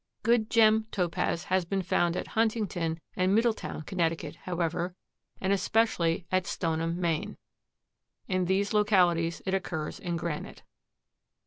Good 0.23 0.49
gem 0.49 0.87
Topaz 0.89 1.43
has 1.43 1.63
been 1.63 1.83
found 1.83 2.17
at 2.17 2.29
Huntington 2.29 2.99
and 3.15 3.35
Middletown, 3.35 3.83
Conn., 3.83 4.33
however, 4.45 4.95
and 5.39 5.53
especially 5.53 6.25
at 6.31 6.47
Stoneham, 6.47 6.99
Maine. 6.99 7.37
In 8.27 8.45
these 8.45 8.73
localities 8.73 9.43
it 9.45 9.53
occurs 9.53 9.99
in 9.99 10.17
granite. 10.17 10.63